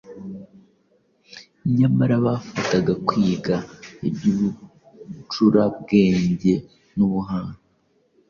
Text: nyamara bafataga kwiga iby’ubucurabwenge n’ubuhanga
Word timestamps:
nyamara 1.77 2.15
bafataga 2.25 2.93
kwiga 3.07 3.55
iby’ubucurabwenge 4.07 6.53
n’ubuhanga 6.95 7.59